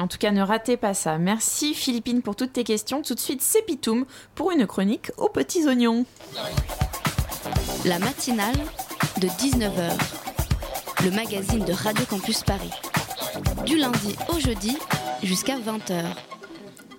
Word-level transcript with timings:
En 0.00 0.06
tout 0.06 0.16
cas, 0.16 0.30
ne 0.30 0.40
ratez 0.40 0.78
pas 0.78 0.94
ça. 0.94 1.18
Merci 1.18 1.74
Philippine 1.74 2.22
pour 2.22 2.34
toutes 2.34 2.54
tes 2.54 2.64
questions. 2.64 3.02
Tout 3.02 3.14
de 3.14 3.20
suite, 3.20 3.42
c'est 3.42 3.60
Pitoum 3.60 4.06
pour 4.34 4.50
une 4.50 4.66
chronique 4.66 5.12
aux 5.18 5.28
petits 5.28 5.66
oignons. 5.66 6.06
La 7.84 7.98
matinale 7.98 8.56
de 9.20 9.28
19h, 9.28 9.92
le 11.04 11.10
magazine 11.10 11.64
de 11.66 11.72
Radio 11.74 12.06
Campus 12.06 12.42
Paris. 12.42 12.70
Du 13.66 13.76
lundi 13.76 14.16
au 14.30 14.40
jeudi 14.40 14.78
jusqu'à 15.22 15.58
20h. 15.58 16.29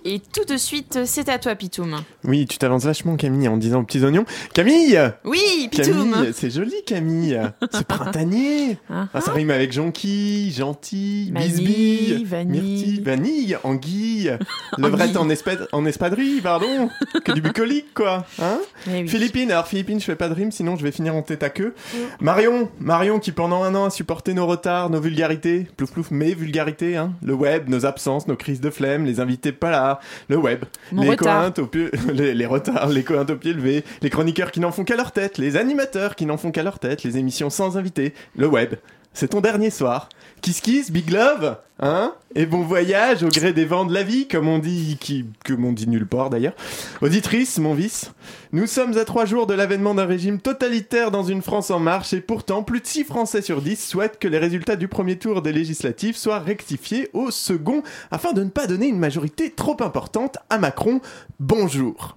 Et 0.04 0.20
tout 0.20 0.44
de 0.44 0.56
suite, 0.56 1.00
c'est 1.04 1.28
à 1.28 1.38
toi, 1.38 1.54
Pitoum. 1.54 1.96
Oui, 2.24 2.46
tu 2.48 2.58
t'avances 2.58 2.84
vachement, 2.84 3.14
Camille, 3.16 3.46
en 3.46 3.56
disant 3.56 3.84
petits 3.84 4.02
oignons. 4.04 4.24
Camille 4.52 4.98
Oui, 5.24 5.68
Pitoum 5.70 6.10
Camille, 6.12 6.32
c'est 6.34 6.50
joli, 6.50 6.74
Camille. 6.84 7.40
C'est 7.70 7.86
printanier. 7.86 8.78
Ah, 8.90 9.06
Ah, 9.14 9.20
ça 9.20 9.30
rime 9.32 9.50
avec 9.52 9.72
jonquille, 9.72 10.50
gentil, 10.52 11.30
bisbille, 11.32 12.24
vanille. 12.24 12.60
myrtille, 12.60 13.00
vanille, 13.00 13.56
anguille, 13.62 14.36
levrette 14.78 15.16
en, 15.16 15.28
espad- 15.28 15.68
en 15.70 15.86
espadrille, 15.86 16.40
pardon. 16.40 16.90
Que 17.24 17.30
du 17.32 17.40
bucolique, 17.40 17.94
quoi. 17.94 18.26
Hein 18.40 18.58
Eh 18.88 19.02
oui. 19.02 19.08
Philippine, 19.08 19.52
alors 19.52 19.68
Philippine, 19.68 20.00
je 20.00 20.04
fais 20.04 20.16
pas 20.16 20.28
de 20.28 20.34
rime, 20.34 20.50
sinon 20.50 20.74
je 20.76 20.82
vais 20.82 20.92
finir 20.92 21.14
en 21.14 21.22
tête 21.22 21.44
à 21.44 21.50
queue. 21.50 21.74
Marion, 22.20 22.68
Marion 22.80 23.20
qui 23.20 23.30
pendant 23.30 23.62
un 23.62 23.74
an 23.76 23.84
a 23.84 23.90
supporté 23.90 24.34
nos 24.34 24.46
retards, 24.46 24.90
nos 24.90 25.00
vulgarités, 25.00 25.66
plouf 25.76 25.92
plouf, 25.92 26.10
mes 26.10 26.34
vulgarités, 26.34 26.96
hein. 26.96 27.12
Le 27.22 27.34
web, 27.34 27.68
nos 27.68 27.86
absences, 27.86 28.26
nos 28.26 28.36
crises 28.36 28.60
de 28.60 28.70
flemme, 28.70 29.04
les 29.04 29.20
invités 29.20 29.52
pas 29.52 29.70
là, 29.70 29.91
le 30.28 30.36
web, 30.36 30.64
Mon 30.92 31.02
les 31.02 31.16
les, 32.12 32.34
les 32.34 32.46
retards, 32.46 32.88
les 32.88 33.04
cointes 33.04 33.30
au 33.30 33.36
pied 33.36 33.52
levé, 33.52 33.84
les 34.02 34.10
chroniqueurs 34.10 34.50
qui 34.50 34.60
n'en 34.60 34.72
font 34.72 34.84
qu'à 34.84 34.96
leur 34.96 35.12
tête, 35.12 35.38
les 35.38 35.56
animateurs 35.56 36.14
qui 36.14 36.26
n'en 36.26 36.36
font 36.36 36.50
qu'à 36.50 36.62
leur 36.62 36.78
tête, 36.78 37.02
les 37.02 37.18
émissions 37.18 37.50
sans 37.50 37.76
invités, 37.76 38.14
le 38.36 38.46
web. 38.46 38.74
C'est 39.14 39.28
ton 39.28 39.40
dernier 39.40 39.70
soir. 39.70 40.08
Kiss 40.40 40.60
kiss, 40.60 40.90
big 40.90 41.10
love, 41.10 41.56
hein 41.78 42.14
Et 42.34 42.46
bon 42.46 42.62
voyage 42.62 43.22
au 43.22 43.28
gré 43.28 43.52
des 43.52 43.66
vents 43.66 43.84
de 43.84 43.92
la 43.92 44.02
vie, 44.02 44.26
comme 44.26 44.48
on 44.48 44.58
dit, 44.58 44.96
qui, 44.98 45.26
on 45.50 45.72
dit 45.72 45.86
nulle 45.86 46.06
part 46.06 46.30
d'ailleurs. 46.30 46.54
Auditrice, 47.02 47.58
mon 47.58 47.74
vice, 47.74 48.12
nous 48.52 48.66
sommes 48.66 48.96
à 48.96 49.04
trois 49.04 49.26
jours 49.26 49.46
de 49.46 49.54
l'avènement 49.54 49.94
d'un 49.94 50.06
régime 50.06 50.40
totalitaire 50.40 51.10
dans 51.10 51.24
une 51.24 51.42
France 51.42 51.70
en 51.70 51.78
marche 51.78 52.14
et 52.14 52.20
pourtant 52.22 52.62
plus 52.62 52.80
de 52.80 52.86
6 52.86 53.04
Français 53.04 53.42
sur 53.42 53.60
10 53.60 53.86
souhaitent 53.86 54.18
que 54.18 54.28
les 54.28 54.38
résultats 54.38 54.76
du 54.76 54.88
premier 54.88 55.18
tour 55.18 55.42
des 55.42 55.52
législatives 55.52 56.16
soient 56.16 56.40
rectifiés 56.40 57.10
au 57.12 57.30
second 57.30 57.82
afin 58.10 58.32
de 58.32 58.42
ne 58.42 58.50
pas 58.50 58.66
donner 58.66 58.86
une 58.86 58.98
majorité 58.98 59.50
trop 59.50 59.76
importante 59.80 60.38
à 60.48 60.58
Macron. 60.58 61.00
Bonjour. 61.38 62.16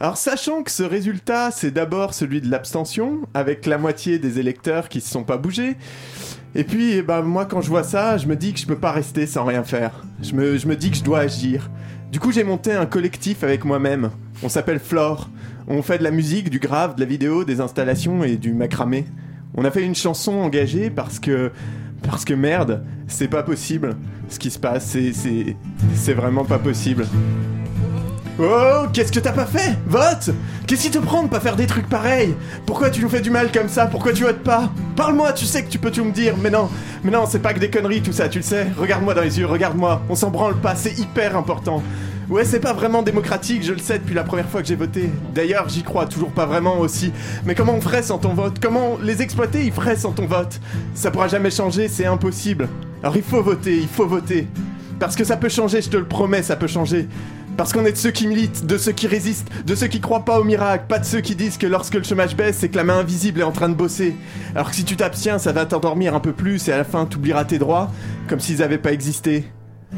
Alors 0.00 0.16
sachant 0.16 0.62
que 0.62 0.70
ce 0.70 0.84
résultat 0.84 1.50
c'est 1.50 1.72
d'abord 1.72 2.14
celui 2.14 2.40
de 2.40 2.48
l'abstention 2.48 3.22
avec 3.34 3.66
la 3.66 3.78
moitié 3.78 4.20
des 4.20 4.38
électeurs 4.38 4.88
qui 4.88 5.00
se 5.00 5.10
sont 5.10 5.24
pas 5.24 5.38
bougés 5.38 5.76
et 6.54 6.62
puis 6.62 6.92
eh 6.92 7.02
ben, 7.02 7.22
moi 7.22 7.46
quand 7.46 7.62
je 7.62 7.68
vois 7.68 7.82
ça 7.82 8.16
je 8.16 8.28
me 8.28 8.36
dis 8.36 8.52
que 8.52 8.60
je 8.60 8.66
peux 8.66 8.78
pas 8.78 8.92
rester 8.92 9.26
sans 9.26 9.44
rien 9.44 9.64
faire. 9.64 10.04
Je 10.22 10.34
me, 10.34 10.56
je 10.56 10.68
me 10.68 10.76
dis 10.76 10.92
que 10.92 10.96
je 10.96 11.02
dois 11.02 11.18
agir. 11.18 11.68
Du 12.12 12.20
coup 12.20 12.30
j'ai 12.30 12.44
monté 12.44 12.72
un 12.72 12.86
collectif 12.86 13.42
avec 13.42 13.64
moi-même. 13.64 14.10
On 14.44 14.48
s'appelle 14.48 14.78
Flore. 14.78 15.30
On 15.66 15.82
fait 15.82 15.98
de 15.98 16.04
la 16.04 16.12
musique, 16.12 16.48
du 16.48 16.60
grave, 16.60 16.94
de 16.94 17.00
la 17.00 17.06
vidéo, 17.06 17.42
des 17.42 17.60
installations 17.60 18.22
et 18.22 18.36
du 18.36 18.52
macramé. 18.54 19.04
On 19.56 19.64
a 19.64 19.70
fait 19.72 19.82
une 19.82 19.96
chanson 19.96 20.34
engagée 20.34 20.90
parce 20.90 21.18
que 21.18 21.50
parce 22.02 22.24
que 22.24 22.34
merde 22.34 22.84
c'est 23.08 23.26
pas 23.26 23.42
possible 23.42 23.96
ce 24.28 24.38
qui 24.38 24.52
se 24.52 24.60
passe. 24.60 24.86
C'est 24.86 25.12
c'est 25.12 25.56
c'est 25.96 26.14
vraiment 26.14 26.44
pas 26.44 26.60
possible 26.60 27.04
Oh, 28.40 28.86
qu'est-ce 28.92 29.10
que 29.10 29.18
t'as 29.18 29.32
pas 29.32 29.46
fait? 29.46 29.76
Vote 29.86 30.30
Qu'est-ce 30.68 30.82
qui 30.82 30.90
te 30.92 30.98
prend 30.98 31.24
de 31.24 31.28
pas 31.28 31.40
faire 31.40 31.56
des 31.56 31.66
trucs 31.66 31.88
pareils? 31.88 32.36
Pourquoi 32.66 32.88
tu 32.88 33.02
nous 33.02 33.08
fais 33.08 33.20
du 33.20 33.30
mal 33.30 33.50
comme 33.50 33.68
ça? 33.68 33.86
Pourquoi 33.86 34.12
tu 34.12 34.22
votes 34.22 34.44
pas? 34.44 34.70
Parle-moi, 34.94 35.32
tu 35.32 35.44
sais 35.44 35.64
que 35.64 35.68
tu 35.68 35.80
peux 35.80 35.90
tout 35.90 36.04
me 36.04 36.12
dire, 36.12 36.34
mais 36.40 36.50
non, 36.50 36.70
mais 37.02 37.10
non, 37.10 37.24
c'est 37.26 37.40
pas 37.40 37.52
que 37.52 37.58
des 37.58 37.68
conneries 37.68 38.00
tout 38.00 38.12
ça, 38.12 38.28
tu 38.28 38.38
le 38.38 38.44
sais. 38.44 38.68
Regarde-moi 38.78 39.14
dans 39.14 39.22
les 39.22 39.40
yeux, 39.40 39.46
regarde-moi, 39.46 40.02
on 40.08 40.14
s'en 40.14 40.30
branle 40.30 40.54
pas, 40.54 40.76
c'est 40.76 40.96
hyper 41.00 41.36
important. 41.36 41.82
Ouais, 42.28 42.44
c'est 42.44 42.60
pas 42.60 42.74
vraiment 42.74 43.02
démocratique, 43.02 43.64
je 43.64 43.72
le 43.72 43.80
sais 43.80 43.98
depuis 43.98 44.14
la 44.14 44.22
première 44.22 44.48
fois 44.48 44.62
que 44.62 44.68
j'ai 44.68 44.76
voté. 44.76 45.10
D'ailleurs, 45.34 45.68
j'y 45.68 45.82
crois 45.82 46.06
toujours 46.06 46.30
pas 46.30 46.46
vraiment 46.46 46.78
aussi. 46.78 47.10
Mais 47.44 47.56
comment 47.56 47.74
on 47.74 47.80
ferait 47.80 48.02
sans 48.02 48.18
ton 48.18 48.34
vote? 48.34 48.58
Comment 48.62 48.98
les 49.02 49.20
exploiter 49.20 49.64
ils 49.64 49.72
feraient 49.72 49.96
sans 49.96 50.12
ton 50.12 50.26
vote? 50.26 50.60
Ça 50.94 51.10
pourra 51.10 51.26
jamais 51.26 51.50
changer, 51.50 51.88
c'est 51.88 52.06
impossible. 52.06 52.68
Alors 53.02 53.16
il 53.16 53.24
faut 53.24 53.42
voter, 53.42 53.78
il 53.78 53.88
faut 53.88 54.06
voter. 54.06 54.46
Parce 55.00 55.16
que 55.16 55.24
ça 55.24 55.36
peut 55.36 55.48
changer, 55.48 55.80
je 55.80 55.88
te 55.90 55.96
le 55.96 56.04
promets, 56.04 56.42
ça 56.42 56.54
peut 56.54 56.66
changer. 56.66 57.08
Parce 57.58 57.72
qu'on 57.72 57.84
est 57.84 57.90
de 57.90 57.96
ceux 57.96 58.12
qui 58.12 58.28
militent, 58.28 58.66
de 58.66 58.78
ceux 58.78 58.92
qui 58.92 59.08
résistent, 59.08 59.50
de 59.66 59.74
ceux 59.74 59.88
qui 59.88 60.00
croient 60.00 60.24
pas 60.24 60.38
au 60.38 60.44
miracle, 60.44 60.84
pas 60.88 61.00
de 61.00 61.04
ceux 61.04 61.20
qui 61.20 61.34
disent 61.34 61.58
que 61.58 61.66
lorsque 61.66 61.94
le 61.94 62.04
chômage 62.04 62.36
baisse, 62.36 62.58
c'est 62.58 62.68
que 62.68 62.76
la 62.76 62.84
main 62.84 63.00
invisible 63.00 63.40
est 63.40 63.44
en 63.44 63.50
train 63.50 63.68
de 63.68 63.74
bosser. 63.74 64.14
Alors 64.54 64.70
que 64.70 64.76
si 64.76 64.84
tu 64.84 64.94
t'abstiens, 64.94 65.40
ça 65.40 65.50
va 65.50 65.66
t'endormir 65.66 66.14
un 66.14 66.20
peu 66.20 66.32
plus 66.32 66.68
et 66.68 66.72
à 66.72 66.76
la 66.76 66.84
fin, 66.84 67.04
t'oublieras 67.04 67.46
tes 67.46 67.58
droits, 67.58 67.90
comme 68.28 68.38
s'ils 68.38 68.62
avaient 68.62 68.78
pas 68.78 68.92
existé. 68.92 69.44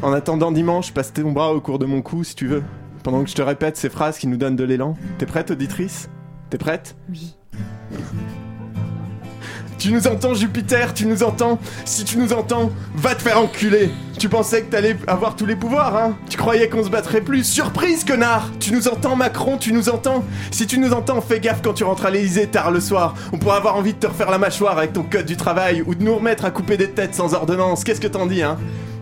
En 0.01 0.11
attendant 0.11 0.51
dimanche, 0.51 0.91
passe 0.91 1.13
ton 1.13 1.31
bras 1.33 1.53
au 1.53 1.61
cours 1.61 1.77
de 1.77 1.85
mon 1.85 2.01
cou 2.01 2.23
si 2.23 2.33
tu 2.33 2.47
veux, 2.47 2.63
pendant 3.03 3.23
que 3.23 3.29
je 3.29 3.35
te 3.35 3.43
répète 3.43 3.77
ces 3.77 3.91
phrases 3.91 4.17
qui 4.17 4.25
nous 4.25 4.37
donnent 4.37 4.55
de 4.55 4.63
l'élan. 4.63 4.97
T'es 5.19 5.27
prête, 5.27 5.51
auditrice? 5.51 6.09
T'es 6.49 6.57
prête? 6.57 6.95
Oui. 7.11 7.35
Tu 9.77 9.91
nous 9.91 10.07
entends, 10.07 10.33
Jupiter 10.33 10.95
Tu 10.95 11.05
nous 11.05 11.21
entends 11.21 11.59
Si 11.85 12.05
tu 12.05 12.17
nous 12.17 12.33
entends, 12.33 12.71
va 12.95 13.13
te 13.13 13.21
faire 13.21 13.39
enculer 13.39 13.91
Tu 14.21 14.29
pensais 14.29 14.61
que 14.61 14.69
t'allais 14.69 14.95
avoir 15.07 15.35
tous 15.35 15.47
les 15.47 15.55
pouvoirs, 15.55 15.97
hein? 15.97 16.15
Tu 16.29 16.37
croyais 16.37 16.69
qu'on 16.69 16.83
se 16.83 16.89
battrait 16.89 17.21
plus? 17.21 17.43
Surprise, 17.43 18.03
connard 18.03 18.51
Tu 18.59 18.71
nous 18.71 18.87
entends, 18.87 19.15
Macron 19.15 19.57
Tu 19.57 19.73
nous 19.73 19.89
entends? 19.89 20.23
Si 20.51 20.67
tu 20.67 20.77
nous 20.77 20.93
entends, 20.93 21.21
fais 21.21 21.39
gaffe 21.39 21.63
quand 21.63 21.73
tu 21.73 21.83
rentres 21.83 22.05
à 22.05 22.11
l'Elysée 22.11 22.45
tard 22.45 22.69
le 22.69 22.81
soir. 22.81 23.15
On 23.33 23.39
pourrait 23.39 23.57
avoir 23.57 23.77
envie 23.77 23.93
de 23.93 23.97
te 23.97 24.05
refaire 24.05 24.29
la 24.29 24.37
mâchoire 24.37 24.77
avec 24.77 24.93
ton 24.93 25.01
code 25.01 25.25
du 25.25 25.37
travail 25.37 25.81
ou 25.87 25.95
de 25.95 26.03
nous 26.03 26.13
remettre 26.13 26.45
à 26.45 26.51
couper 26.51 26.77
des 26.77 26.91
têtes 26.91 27.15
sans 27.15 27.33
ordonnance. 27.33 27.83
Qu'est-ce 27.83 27.99
que 27.99 28.05
t'en 28.05 28.27
dis, 28.27 28.43
hein? 28.43 28.59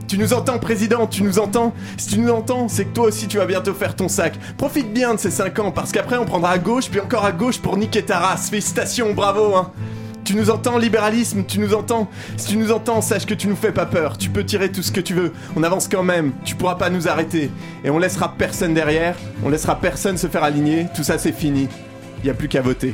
Tu 0.08 0.18
nous 0.18 0.32
entends, 0.32 0.58
président, 0.58 1.06
tu 1.06 1.24
nous 1.24 1.38
entends? 1.38 1.74
Si 1.98 2.08
tu 2.08 2.20
nous 2.20 2.32
entends, 2.32 2.70
c'est 2.70 2.86
que 2.86 2.94
toi 2.94 3.08
aussi 3.08 3.28
tu 3.28 3.40
vas 3.40 3.46
bientôt 3.46 3.74
faire 3.74 3.98
ton 3.98 4.08
sac. 4.08 4.40
Profite 4.56 4.94
bien 4.94 5.16
de 5.16 5.20
ces 5.20 5.32
5 5.32 5.60
ans, 5.60 5.72
parce 5.72 5.92
qu'après 5.92 6.18
on 6.18 6.24
prendra 6.24 6.52
à 6.52 6.58
gauche, 6.60 6.90
puis 6.90 7.02
encore 7.02 7.26
à 7.26 7.34
gauche 7.34 7.60
pour 7.60 7.76
niquer 7.76 8.04
ta 8.04 8.20
race. 8.20 8.50
Félicitations, 8.50 9.14
bravo, 9.14 9.54
hein 9.54 9.70
tu 10.30 10.36
nous 10.36 10.52
entends, 10.52 10.78
libéralisme, 10.78 11.44
tu 11.44 11.58
nous 11.58 11.74
entends 11.74 12.08
Si 12.38 12.50
tu 12.50 12.58
nous 12.58 12.72
entends, 12.72 13.02
sache 13.02 13.26
que 13.26 13.34
tu 13.34 13.48
nous 13.48 13.56
fais 13.56 13.72
pas 13.72 13.88
peur. 13.88 14.16
Tu 14.16 14.30
peux 14.30 14.46
tirer 14.46 14.72
tout 14.72 14.84
ce 14.84 14.92
que 14.92 15.02
tu 15.02 15.16
veux. 15.16 15.34
On 15.56 15.64
avance 15.64 15.88
quand 15.88 16.04
même. 16.04 16.34
Tu 16.46 16.54
pourras 16.54 16.76
pas 16.76 16.92
nous 16.92 17.08
arrêter. 17.08 17.50
Et 17.84 17.90
on 17.90 17.98
laissera 17.98 18.36
personne 18.38 18.76
derrière. 18.76 19.16
On 19.44 19.50
laissera 19.50 19.80
personne 19.80 20.20
se 20.20 20.28
faire 20.28 20.44
aligner. 20.44 20.86
Tout 20.96 21.02
ça, 21.02 21.18
c'est 21.18 21.32
fini. 21.32 21.68
Y 22.24 22.30
a 22.30 22.36
plus 22.36 22.48
qu'à 22.48 22.62
voter. 22.62 22.94